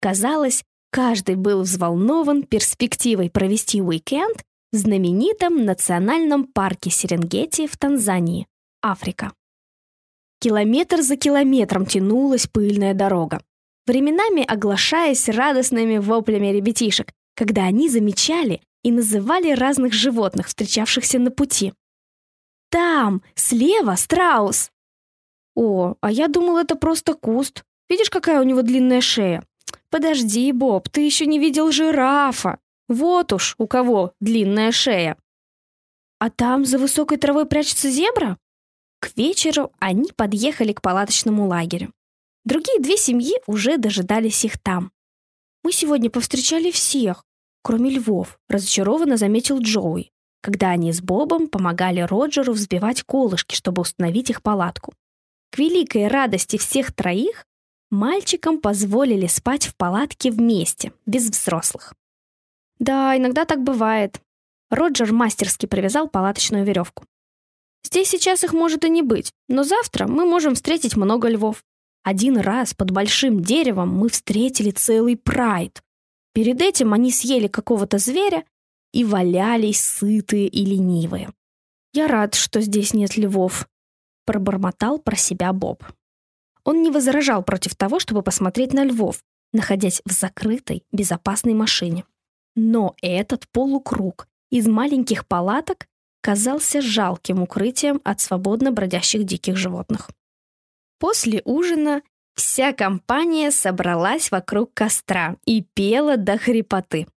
Казалось, 0.00 0.64
каждый 0.90 1.34
был 1.34 1.60
взволнован 1.60 2.44
перспективой 2.44 3.28
провести 3.28 3.82
уикенд 3.82 4.42
в 4.72 4.76
знаменитом 4.76 5.66
национальном 5.66 6.46
парке 6.46 6.88
Серенгети 6.88 7.66
в 7.66 7.76
Танзании, 7.76 8.46
Африка. 8.80 9.34
Километр 10.40 11.02
за 11.02 11.16
километром 11.16 11.84
тянулась 11.84 12.46
пыльная 12.46 12.94
дорога, 12.94 13.42
временами 13.86 14.42
оглашаясь 14.42 15.28
радостными 15.28 15.98
воплями 15.98 16.46
ребятишек, 16.46 17.12
когда 17.36 17.64
они 17.64 17.90
замечали 17.90 18.62
и 18.82 18.90
называли 18.90 19.52
разных 19.52 19.92
животных, 19.92 20.46
встречавшихся 20.46 21.18
на 21.18 21.30
пути. 21.30 21.74
«Там, 22.70 23.22
слева, 23.34 23.96
страус!» 23.96 24.70
«О, 25.54 25.94
а 26.00 26.10
я 26.10 26.28
думал, 26.28 26.58
это 26.58 26.76
просто 26.76 27.14
куст. 27.14 27.64
Видишь, 27.88 28.10
какая 28.10 28.40
у 28.40 28.44
него 28.44 28.62
длинная 28.62 29.00
шея?» 29.00 29.44
«Подожди, 29.90 30.50
Боб, 30.52 30.88
ты 30.88 31.02
еще 31.02 31.26
не 31.26 31.38
видел 31.38 31.70
жирафа. 31.70 32.58
Вот 32.88 33.32
уж 33.32 33.54
у 33.58 33.66
кого 33.66 34.14
длинная 34.20 34.72
шея». 34.72 35.16
«А 36.18 36.30
там 36.30 36.64
за 36.64 36.78
высокой 36.78 37.18
травой 37.18 37.46
прячется 37.46 37.90
зебра?» 37.90 38.38
К 39.00 39.10
вечеру 39.16 39.72
они 39.80 40.10
подъехали 40.14 40.72
к 40.72 40.80
палаточному 40.80 41.46
лагерю. 41.46 41.92
Другие 42.44 42.78
две 42.80 42.96
семьи 42.96 43.34
уже 43.46 43.76
дожидались 43.76 44.44
их 44.44 44.58
там. 44.58 44.92
«Мы 45.64 45.72
сегодня 45.72 46.08
повстречали 46.08 46.70
всех, 46.70 47.24
кроме 47.62 47.90
львов»,— 47.90 48.38
разочарованно 48.48 49.16
заметил 49.16 49.58
Джоуи, 49.58 50.10
когда 50.40 50.70
они 50.70 50.92
с 50.92 51.00
Бобом 51.00 51.48
помогали 51.48 52.00
Роджеру 52.00 52.52
взбивать 52.52 53.02
колышки, 53.02 53.54
чтобы 53.54 53.82
установить 53.82 54.30
их 54.30 54.42
палатку. 54.42 54.94
К 55.52 55.58
великой 55.58 56.08
радости 56.08 56.56
всех 56.56 56.94
троих 56.94 57.46
мальчикам 57.90 58.58
позволили 58.58 59.26
спать 59.26 59.66
в 59.66 59.76
палатке 59.76 60.30
вместе, 60.30 60.94
без 61.04 61.28
взрослых. 61.28 61.92
Да, 62.78 63.14
иногда 63.18 63.44
так 63.44 63.62
бывает. 63.62 64.18
Роджер 64.70 65.12
мастерски 65.12 65.66
привязал 65.66 66.08
палаточную 66.08 66.64
веревку. 66.64 67.04
Здесь 67.84 68.08
сейчас 68.08 68.44
их 68.44 68.54
может 68.54 68.86
и 68.86 68.88
не 68.88 69.02
быть, 69.02 69.34
но 69.46 69.62
завтра 69.62 70.06
мы 70.06 70.24
можем 70.24 70.54
встретить 70.54 70.96
много 70.96 71.28
львов. 71.28 71.62
Один 72.02 72.38
раз 72.38 72.72
под 72.72 72.90
большим 72.90 73.42
деревом 73.42 73.90
мы 73.90 74.08
встретили 74.08 74.70
целый 74.70 75.18
прайд. 75.18 75.82
Перед 76.32 76.62
этим 76.62 76.94
они 76.94 77.12
съели 77.12 77.46
какого-то 77.46 77.98
зверя 77.98 78.46
и 78.94 79.04
валялись 79.04 79.82
сытые 79.82 80.48
и 80.48 80.64
ленивые. 80.64 81.30
Я 81.92 82.08
рад, 82.08 82.36
что 82.36 82.62
здесь 82.62 82.94
нет 82.94 83.18
львов, 83.18 83.68
пробормотал 84.24 84.98
про 84.98 85.16
себя 85.16 85.52
Боб. 85.52 85.84
Он 86.64 86.82
не 86.82 86.90
возражал 86.90 87.42
против 87.42 87.74
того, 87.74 87.98
чтобы 87.98 88.22
посмотреть 88.22 88.72
на 88.72 88.84
львов, 88.84 89.22
находясь 89.52 90.02
в 90.04 90.12
закрытой, 90.12 90.84
безопасной 90.92 91.54
машине. 91.54 92.04
Но 92.54 92.94
этот 93.02 93.48
полукруг 93.48 94.28
из 94.50 94.66
маленьких 94.66 95.26
палаток 95.26 95.86
казался 96.20 96.80
жалким 96.80 97.42
укрытием 97.42 98.00
от 98.04 98.20
свободно 98.20 98.70
бродящих 98.70 99.24
диких 99.24 99.56
животных. 99.56 100.10
После 100.98 101.42
ужина 101.44 102.02
вся 102.36 102.72
компания 102.72 103.50
собралась 103.50 104.30
вокруг 104.30 104.72
костра 104.72 105.36
и 105.44 105.62
пела 105.74 106.16
до 106.16 106.38
хрипоты. 106.38 107.08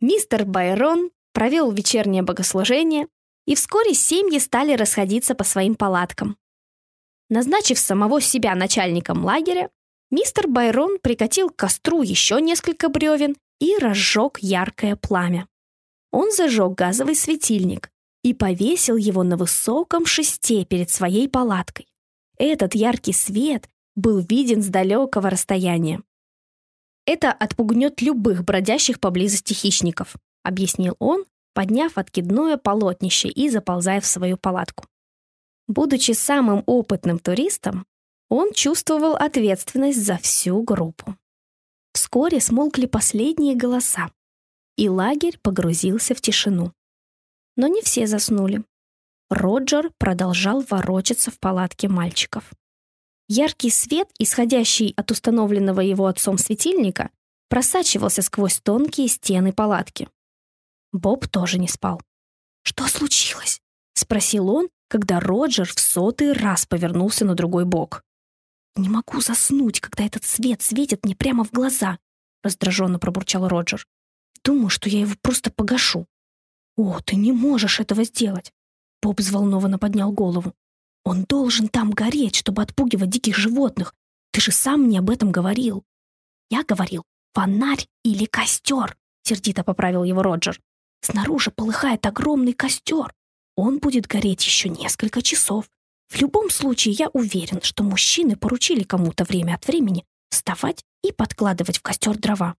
Мистер 0.00 0.44
Байрон 0.46 1.10
провел 1.32 1.70
вечернее 1.70 2.22
богослужение, 2.22 3.06
и 3.46 3.54
вскоре 3.54 3.92
семьи 3.92 4.38
стали 4.38 4.74
расходиться 4.74 5.34
по 5.34 5.44
своим 5.44 5.74
палаткам. 5.74 6.38
Назначив 7.30 7.78
самого 7.78 8.20
себя 8.20 8.54
начальником 8.54 9.24
лагеря, 9.24 9.70
мистер 10.10 10.46
Байрон 10.48 10.98
прикатил 11.00 11.50
к 11.50 11.56
костру 11.56 12.02
еще 12.02 12.40
несколько 12.40 12.88
бревен 12.88 13.36
и 13.60 13.76
разжег 13.78 14.38
яркое 14.40 14.96
пламя. 14.96 15.46
Он 16.10 16.30
зажег 16.30 16.74
газовый 16.74 17.16
светильник, 17.16 17.90
и 18.24 18.32
повесил 18.32 18.96
его 18.96 19.22
на 19.22 19.36
высоком 19.36 20.06
шесте 20.06 20.64
перед 20.64 20.90
своей 20.90 21.28
палаткой. 21.28 21.86
Этот 22.38 22.74
яркий 22.74 23.12
свет 23.12 23.68
был 23.94 24.18
виден 24.18 24.62
с 24.62 24.68
далекого 24.68 25.30
расстояния. 25.30 26.02
«Это 27.06 27.30
отпугнет 27.30 28.00
любых 28.00 28.44
бродящих 28.44 28.98
поблизости 28.98 29.52
хищников», 29.52 30.16
объяснил 30.42 30.96
он, 30.98 31.24
подняв 31.52 31.98
откидное 31.98 32.56
полотнище 32.56 33.28
и 33.28 33.50
заползая 33.50 34.00
в 34.00 34.06
свою 34.06 34.38
палатку. 34.38 34.86
Будучи 35.66 36.12
самым 36.12 36.62
опытным 36.66 37.18
туристом, 37.18 37.86
он 38.28 38.52
чувствовал 38.52 39.14
ответственность 39.16 40.04
за 40.04 40.18
всю 40.18 40.62
группу. 40.62 41.16
Вскоре 41.92 42.40
смолкли 42.40 42.86
последние 42.86 43.54
голоса, 43.54 44.10
и 44.76 44.88
лагерь 44.88 45.38
погрузился 45.40 46.14
в 46.14 46.20
тишину. 46.20 46.72
Но 47.56 47.68
не 47.68 47.82
все 47.82 48.06
заснули. 48.06 48.64
Роджер 49.30 49.90
продолжал 49.98 50.60
ворочаться 50.60 51.30
в 51.30 51.38
палатке 51.38 51.88
мальчиков. 51.88 52.52
Яркий 53.28 53.70
свет, 53.70 54.08
исходящий 54.18 54.92
от 54.96 55.10
установленного 55.10 55.80
его 55.80 56.06
отцом 56.06 56.36
светильника, 56.36 57.10
просачивался 57.48 58.20
сквозь 58.20 58.60
тонкие 58.60 59.08
стены 59.08 59.52
палатки. 59.52 60.08
Боб 60.92 61.26
тоже 61.28 61.58
не 61.58 61.68
спал. 61.68 62.02
«Что 62.62 62.86
случилось?»— 62.86 63.60
спросил 63.94 64.48
он, 64.50 64.68
когда 64.88 65.20
Роджер 65.20 65.66
в 65.66 65.78
сотый 65.78 66.32
раз 66.32 66.66
повернулся 66.66 67.24
на 67.24 67.34
другой 67.34 67.64
бок. 67.64 68.02
«Не 68.76 68.88
могу 68.88 69.20
заснуть, 69.20 69.80
когда 69.80 70.04
этот 70.04 70.24
свет 70.24 70.62
светит 70.62 71.04
мне 71.04 71.14
прямо 71.14 71.44
в 71.44 71.52
глаза»,— 71.52 71.98
раздраженно 72.42 72.98
пробурчал 72.98 73.46
Роджер. 73.46 73.86
«Думаю, 74.44 74.68
что 74.68 74.88
я 74.88 75.00
его 75.00 75.14
просто 75.22 75.50
погашу». 75.52 76.06
«О, 76.76 77.00
ты 77.00 77.16
не 77.16 77.32
можешь 77.32 77.78
этого 77.78 78.04
сделать!» 78.04 78.52
Боб 79.00 79.20
взволнованно 79.20 79.78
поднял 79.78 80.10
голову. 80.10 80.54
«Он 81.04 81.24
должен 81.24 81.68
там 81.68 81.90
гореть, 81.90 82.36
чтобы 82.36 82.62
отпугивать 82.62 83.10
диких 83.10 83.36
животных. 83.36 83.94
Ты 84.32 84.40
же 84.40 84.50
сам 84.50 84.82
мне 84.82 84.98
об 84.98 85.10
этом 85.10 85.30
говорил». 85.30 85.84
«Я 86.50 86.64
говорил, 86.64 87.04
фонарь 87.32 87.86
или 88.02 88.24
костер»,— 88.24 88.96
сердито 89.22 89.62
поправил 89.62 90.02
его 90.02 90.22
Роджер. 90.22 90.60
«Снаружи 91.00 91.50
полыхает 91.50 92.04
огромный 92.06 92.54
костер. 92.54 93.14
Он 93.56 93.78
будет 93.78 94.06
гореть 94.06 94.44
еще 94.44 94.68
несколько 94.68 95.22
часов. 95.22 95.70
В 96.08 96.20
любом 96.20 96.50
случае, 96.50 96.94
я 96.94 97.08
уверен, 97.08 97.60
что 97.62 97.84
мужчины 97.84 98.36
поручили 98.36 98.82
кому-то 98.82 99.24
время 99.24 99.54
от 99.54 99.66
времени 99.66 100.04
вставать 100.30 100.84
и 101.02 101.12
подкладывать 101.12 101.78
в 101.78 101.82
костер 101.82 102.18
дрова. 102.18 102.56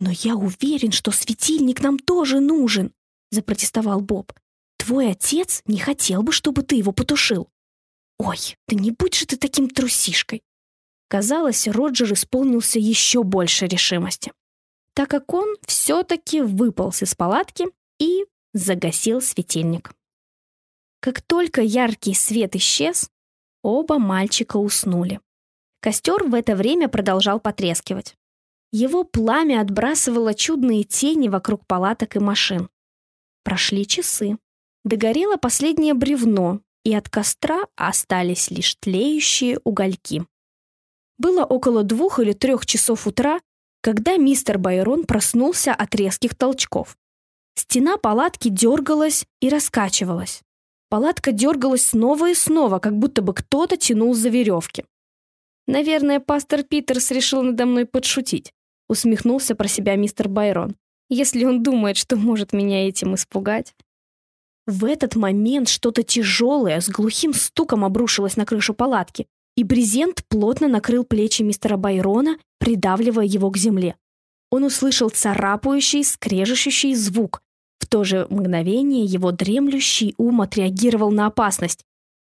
«Но 0.00 0.10
я 0.10 0.34
уверен, 0.34 0.92
что 0.92 1.10
светильник 1.10 1.80
нам 1.82 1.98
тоже 1.98 2.40
нужен»,— 2.40 2.92
запротестовал 3.30 4.00
Боб. 4.00 4.32
«Твой 4.78 5.10
отец 5.10 5.62
не 5.66 5.78
хотел 5.78 6.22
бы, 6.22 6.32
чтобы 6.32 6.62
ты 6.62 6.76
его 6.76 6.92
потушил». 6.92 7.48
«Ой, 8.18 8.38
да 8.66 8.76
не 8.76 8.90
будь 8.90 9.14
же 9.14 9.26
ты 9.26 9.36
таким 9.36 9.68
трусишкой!» 9.68 10.42
Казалось, 11.08 11.68
Роджер 11.68 12.12
исполнился 12.12 12.78
еще 12.78 13.22
больше 13.22 13.66
решимости, 13.66 14.32
так 14.94 15.10
как 15.10 15.32
он 15.34 15.56
все-таки 15.66 16.40
выполз 16.40 17.02
из 17.02 17.14
палатки 17.14 17.66
и 17.98 18.24
загасил 18.52 19.20
светильник. 19.20 19.92
Как 21.00 21.22
только 21.22 21.62
яркий 21.62 22.14
свет 22.14 22.54
исчез, 22.56 23.10
оба 23.62 23.98
мальчика 23.98 24.58
уснули. 24.58 25.20
Костер 25.80 26.24
в 26.24 26.34
это 26.34 26.54
время 26.54 26.88
продолжал 26.88 27.40
потрескивать. 27.40 28.16
Его 28.70 29.04
пламя 29.04 29.62
отбрасывало 29.62 30.34
чудные 30.34 30.84
тени 30.84 31.28
вокруг 31.28 31.66
палаток 31.66 32.16
и 32.16 32.18
машин. 32.18 32.68
Прошли 33.42 33.86
часы. 33.86 34.36
Догорело 34.84 35.36
последнее 35.36 35.94
бревно, 35.94 36.60
и 36.84 36.94
от 36.94 37.08
костра 37.08 37.62
остались 37.76 38.50
лишь 38.50 38.74
тлеющие 38.76 39.58
угольки. 39.64 40.26
Было 41.18 41.44
около 41.44 41.82
двух 41.82 42.18
или 42.18 42.32
трех 42.32 42.66
часов 42.66 43.06
утра, 43.06 43.40
когда 43.82 44.16
мистер 44.16 44.58
Байрон 44.58 45.04
проснулся 45.04 45.74
от 45.74 45.94
резких 45.94 46.34
толчков. 46.34 46.96
Стена 47.54 47.96
палатки 47.96 48.48
дергалась 48.48 49.26
и 49.40 49.48
раскачивалась. 49.48 50.42
Палатка 50.90 51.30
дергалась 51.30 51.86
снова 51.86 52.30
и 52.30 52.34
снова, 52.34 52.80
как 52.80 52.98
будто 52.98 53.22
бы 53.22 53.32
кто-то 53.32 53.76
тянул 53.76 54.12
за 54.12 54.28
веревки. 54.28 54.84
«Наверное, 55.68 56.18
пастор 56.18 56.64
Питерс 56.64 57.12
решил 57.12 57.42
надо 57.42 57.64
мной 57.64 57.86
подшутить», 57.86 58.52
усмехнулся 58.88 59.54
про 59.54 59.68
себя 59.68 59.94
мистер 59.94 60.28
Байрон. 60.28 60.74
«Если 61.08 61.44
он 61.44 61.62
думает, 61.62 61.96
что 61.96 62.16
может 62.16 62.52
меня 62.52 62.88
этим 62.88 63.14
испугать». 63.14 63.72
В 64.66 64.84
этот 64.84 65.14
момент 65.14 65.68
что-то 65.68 66.02
тяжелое 66.02 66.80
с 66.80 66.88
глухим 66.88 67.34
стуком 67.34 67.84
обрушилось 67.84 68.36
на 68.36 68.44
крышу 68.44 68.74
палатки, 68.74 69.28
и 69.56 69.62
брезент 69.62 70.24
плотно 70.28 70.66
накрыл 70.66 71.04
плечи 71.04 71.42
мистера 71.42 71.76
Байрона, 71.76 72.36
придавливая 72.58 73.26
его 73.26 73.48
к 73.52 73.56
земле. 73.56 73.94
Он 74.50 74.64
услышал 74.64 75.08
царапающий, 75.08 76.02
скрежещущий 76.02 76.94
звук, 76.94 77.42
то 77.90 78.04
же 78.04 78.26
мгновение 78.30 79.04
его 79.04 79.32
дремлющий 79.32 80.14
ум 80.16 80.40
отреагировал 80.40 81.10
на 81.10 81.26
опасность. 81.26 81.84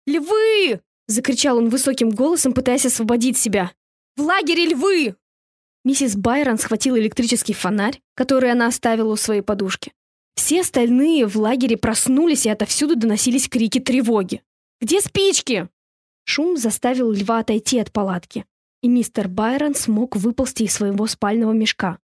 «Львы!»— 0.07 0.81
закричал 1.07 1.59
он 1.59 1.69
высоким 1.71 2.11
голосом, 2.11 2.53
пытаясь 2.53 2.85
освободить 2.85 3.39
себя. 3.39 3.73
«В 4.17 4.23
лагере 4.23 4.67
львы!» 4.67 5.15
Миссис 5.85 6.17
Байрон 6.17 6.59
схватила 6.59 6.99
электрический 6.99 7.55
фонарь, 7.55 8.01
который 8.15 8.51
она 8.51 8.67
оставила 8.67 9.13
у 9.13 9.17
своей 9.17 9.43
подушки. 9.43 9.93
Все 10.35 10.63
остальные 10.63 11.27
в 11.27 11.37
лагере 11.37 11.77
проснулись, 11.77 12.47
и 12.47 12.51
отовсюду 12.51 12.97
доносились 12.97 13.49
крики 13.49 13.79
тревоги. 13.79 14.43
«Где 14.81 15.01
спички?» 15.01 15.69
Шум 16.25 16.57
заставил 16.57 17.13
льва 17.13 17.39
отойти 17.39 17.79
от 17.79 17.93
палатки, 17.93 18.45
и 18.83 18.89
мистер 18.89 19.29
Байрон 19.29 19.75
смог 19.75 20.17
выползти 20.17 20.65
из 20.65 20.73
своего 20.73 21.07
спального 21.07 21.53
мешка. 21.53 21.99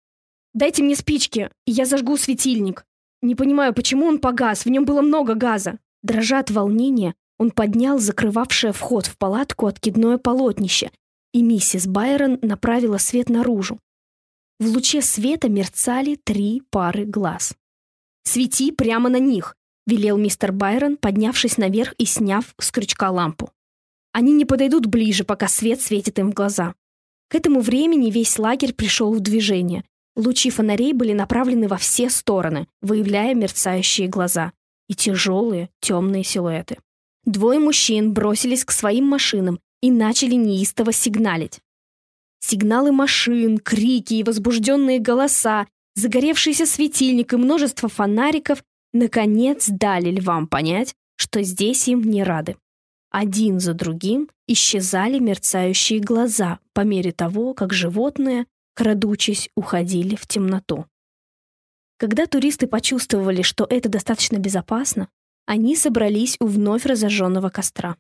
«Дайте 0.52 0.82
мне 0.82 0.96
спички, 0.96 1.50
и 1.66 1.70
я 1.70 1.84
зажгу 1.84 2.16
светильник», 2.16 2.84
не 3.26 3.34
понимаю, 3.34 3.74
почему 3.74 4.06
он 4.06 4.18
погас, 4.18 4.64
в 4.64 4.70
нем 4.70 4.84
было 4.84 5.02
много 5.02 5.34
газа. 5.34 5.78
Дрожа 6.02 6.38
от 6.38 6.50
волнения, 6.50 7.14
он 7.38 7.50
поднял 7.50 7.98
закрывавшее 7.98 8.72
вход 8.72 9.06
в 9.06 9.18
палатку 9.18 9.66
откидное 9.66 10.18
полотнище, 10.18 10.90
и 11.32 11.42
миссис 11.42 11.86
Байрон 11.86 12.38
направила 12.42 12.98
свет 12.98 13.28
наружу. 13.28 13.78
В 14.58 14.68
луче 14.68 15.02
света 15.02 15.48
мерцали 15.48 16.14
три 16.14 16.62
пары 16.70 17.04
глаз. 17.04 17.54
«Свети 18.24 18.72
прямо 18.72 19.10
на 19.10 19.18
них!»— 19.18 19.56
велел 19.86 20.16
мистер 20.16 20.52
Байрон, 20.52 20.96
поднявшись 20.96 21.58
наверх 21.58 21.94
и 21.98 22.06
сняв 22.06 22.54
с 22.58 22.70
крючка 22.70 23.10
лампу. 23.10 23.50
«Они 24.12 24.32
не 24.32 24.46
подойдут 24.46 24.86
ближе, 24.86 25.24
пока 25.24 25.46
свет 25.46 25.80
светит 25.80 26.18
им 26.18 26.30
в 26.30 26.34
глаза». 26.34 26.74
К 27.28 27.34
этому 27.34 27.60
времени 27.60 28.10
весь 28.10 28.38
лагерь 28.38 28.72
пришел 28.72 29.12
в 29.12 29.20
движение, 29.20 29.84
Лучи 30.16 30.48
фонарей 30.48 30.94
были 30.94 31.12
направлены 31.12 31.68
во 31.68 31.76
все 31.76 32.08
стороны, 32.08 32.66
выявляя 32.80 33.34
мерцающие 33.34 34.08
глаза 34.08 34.52
и 34.88 34.94
тяжелые 34.94 35.68
темные 35.80 36.24
силуэты. 36.24 36.78
Двое 37.24 37.58
мужчин 37.58 38.12
бросились 38.12 38.64
к 38.64 38.70
своим 38.70 39.04
машинам 39.06 39.60
и 39.82 39.90
начали 39.90 40.34
неистово 40.34 40.92
сигналить. 40.92 41.60
Сигналы 42.40 42.92
машин, 42.92 43.58
крики 43.58 44.14
и 44.14 44.22
возбужденные 44.22 45.00
голоса, 45.00 45.66
загоревшийся 45.96 46.64
светильник 46.64 47.32
и 47.32 47.36
множество 47.36 47.88
фонариков 47.88 48.62
наконец 48.92 49.68
дали 49.68 50.10
львам 50.10 50.46
понять, 50.46 50.94
что 51.16 51.42
здесь 51.42 51.88
им 51.88 52.02
не 52.02 52.22
рады. 52.22 52.56
Один 53.10 53.60
за 53.60 53.74
другим 53.74 54.28
исчезали 54.46 55.18
мерцающие 55.18 56.00
глаза 56.00 56.60
по 56.72 56.82
мере 56.82 57.12
того, 57.12 57.54
как 57.54 57.72
животные 57.72 58.46
крадучись, 58.76 59.50
уходили 59.56 60.14
в 60.14 60.26
темноту. 60.26 60.84
Когда 61.96 62.26
туристы 62.26 62.66
почувствовали, 62.66 63.40
что 63.42 63.66
это 63.68 63.88
достаточно 63.88 64.36
безопасно, 64.36 65.08
они 65.46 65.74
собрались 65.76 66.36
у 66.40 66.46
вновь 66.46 66.84
разожженного 66.84 67.48
костра. 67.48 67.96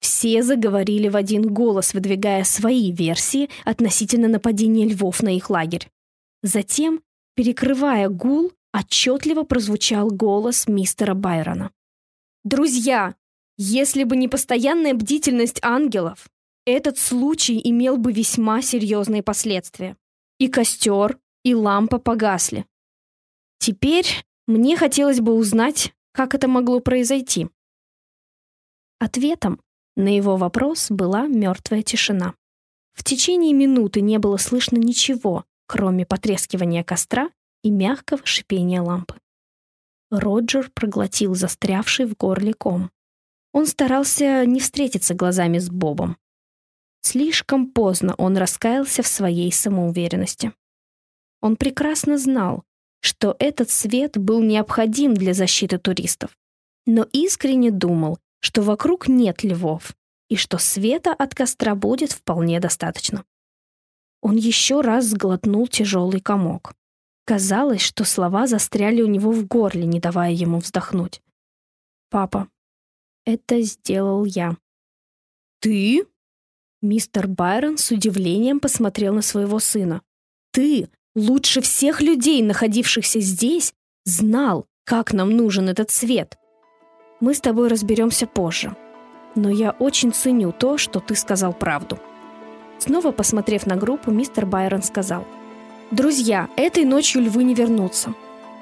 Все 0.00 0.42
заговорили 0.42 1.08
в 1.08 1.16
один 1.16 1.42
голос, 1.52 1.94
выдвигая 1.94 2.44
свои 2.44 2.92
версии 2.92 3.50
относительно 3.64 4.28
нападения 4.28 4.86
львов 4.86 5.22
на 5.22 5.34
их 5.34 5.50
лагерь. 5.50 5.88
Затем, 6.42 7.02
перекрывая 7.34 8.08
гул, 8.08 8.52
отчетливо 8.72 9.42
прозвучал 9.42 10.10
голос 10.10 10.68
мистера 10.68 11.14
Байрона. 11.14 11.72
«Друзья, 12.44 13.14
если 13.56 14.04
бы 14.04 14.16
не 14.16 14.28
постоянная 14.28 14.94
бдительность 14.94 15.58
ангелов, 15.62 16.28
этот 16.66 16.98
случай 16.98 17.60
имел 17.64 17.96
бы 17.96 18.12
весьма 18.12 18.62
серьезные 18.62 19.22
последствия. 19.22 19.96
И 20.38 20.48
костер, 20.48 21.18
и 21.44 21.54
лампа 21.54 21.98
погасли. 21.98 22.66
Теперь 23.58 24.24
мне 24.46 24.76
хотелось 24.76 25.20
бы 25.20 25.34
узнать, 25.34 25.94
как 26.12 26.34
это 26.34 26.48
могло 26.48 26.80
произойти. 26.80 27.48
Ответом 28.98 29.60
на 29.96 30.14
его 30.14 30.36
вопрос 30.36 30.90
была 30.90 31.26
мертвая 31.26 31.82
тишина. 31.82 32.34
В 32.94 33.02
течение 33.04 33.52
минуты 33.52 34.00
не 34.00 34.18
было 34.18 34.36
слышно 34.36 34.76
ничего, 34.76 35.44
кроме 35.66 36.06
потрескивания 36.06 36.84
костра 36.84 37.30
и 37.62 37.70
мягкого 37.70 38.24
шипения 38.24 38.82
лампы. 38.82 39.16
Роджер 40.10 40.70
проглотил 40.74 41.34
застрявший 41.34 42.06
в 42.06 42.16
горле 42.16 42.54
ком. 42.54 42.90
Он 43.52 43.66
старался 43.66 44.44
не 44.46 44.60
встретиться 44.60 45.14
глазами 45.14 45.58
с 45.58 45.70
Бобом. 45.70 46.16
Слишком 47.04 47.66
поздно 47.66 48.14
он 48.16 48.38
раскаялся 48.38 49.02
в 49.02 49.06
своей 49.06 49.52
самоуверенности. 49.52 50.54
Он 51.42 51.56
прекрасно 51.56 52.16
знал, 52.16 52.64
что 53.00 53.36
этот 53.38 53.68
свет 53.68 54.16
был 54.16 54.42
необходим 54.42 55.12
для 55.12 55.34
защиты 55.34 55.76
туристов, 55.76 56.34
но 56.86 57.06
искренне 57.12 57.70
думал, 57.70 58.18
что 58.40 58.62
вокруг 58.62 59.06
нет 59.06 59.44
львов 59.44 59.94
и 60.30 60.36
что 60.36 60.56
света 60.56 61.12
от 61.12 61.34
костра 61.34 61.74
будет 61.74 62.10
вполне 62.10 62.58
достаточно. 62.58 63.26
Он 64.22 64.36
еще 64.36 64.80
раз 64.80 65.04
сглотнул 65.04 65.68
тяжелый 65.68 66.22
комок. 66.22 66.72
Казалось, 67.26 67.82
что 67.82 68.04
слова 68.04 68.46
застряли 68.46 69.02
у 69.02 69.08
него 69.08 69.30
в 69.30 69.46
горле, 69.46 69.84
не 69.84 70.00
давая 70.00 70.32
ему 70.32 70.58
вздохнуть. 70.58 71.20
«Папа, 72.08 72.48
это 73.26 73.60
сделал 73.60 74.24
я». 74.24 74.56
«Ты?» 75.60 76.06
Мистер 76.84 77.28
Байрон 77.28 77.78
с 77.78 77.90
удивлением 77.90 78.60
посмотрел 78.60 79.14
на 79.14 79.22
своего 79.22 79.58
сына. 79.58 80.02
«Ты, 80.52 80.90
лучше 81.14 81.62
всех 81.62 82.02
людей, 82.02 82.42
находившихся 82.42 83.20
здесь, 83.20 83.72
знал, 84.04 84.66
как 84.84 85.14
нам 85.14 85.30
нужен 85.30 85.70
этот 85.70 85.90
свет. 85.90 86.36
Мы 87.20 87.32
с 87.32 87.40
тобой 87.40 87.68
разберемся 87.68 88.26
позже. 88.26 88.76
Но 89.34 89.48
я 89.48 89.70
очень 89.70 90.12
ценю 90.12 90.52
то, 90.52 90.76
что 90.76 91.00
ты 91.00 91.14
сказал 91.14 91.54
правду». 91.54 91.98
Снова 92.78 93.12
посмотрев 93.12 93.64
на 93.64 93.76
группу, 93.76 94.10
мистер 94.10 94.44
Байрон 94.44 94.82
сказал– 94.82 95.26
Друзья, 95.90 96.48
этой 96.56 96.84
ночью 96.84 97.22
львы 97.22 97.44
не 97.44 97.54
вернутся. 97.54 98.14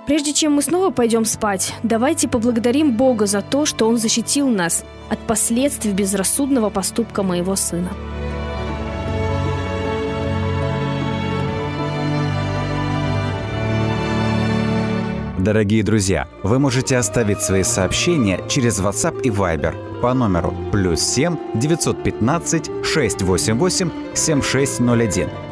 Прежде 0.06 0.32
чем 0.32 0.52
мы 0.52 0.62
снова 0.62 0.90
пойдем 0.90 1.24
спать, 1.24 1.74
давайте 1.82 2.28
поблагодарим 2.28 2.96
Бога 2.96 3.26
за 3.26 3.40
то, 3.40 3.64
что 3.64 3.86
Он 3.86 3.98
защитил 3.98 4.48
нас 4.48 4.84
от 5.08 5.18
последствий 5.20 5.92
безрассудного 5.92 6.70
поступка 6.70 7.22
моего 7.22 7.54
сына. 7.54 7.90
Дорогие 15.38 15.82
друзья, 15.82 16.28
вы 16.44 16.60
можете 16.60 16.96
оставить 16.96 17.42
свои 17.42 17.64
сообщения 17.64 18.40
через 18.48 18.80
WhatsApp 18.80 19.22
и 19.22 19.28
Viber 19.28 20.00
по 20.00 20.14
номеру 20.14 20.54
плюс 20.70 21.00
7 21.00 21.36
915 21.54 22.70
688 22.84 23.90
7601 24.14 25.51